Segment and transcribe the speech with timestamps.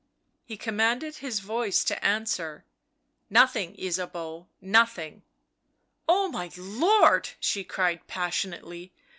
[0.43, 2.65] He commanded his voice to answer."
[3.39, 4.47] Nothing, Ysabeau—
[4.79, 5.21] nothing.""
[6.09, 8.93] Oh, my lord!" she cried passionately.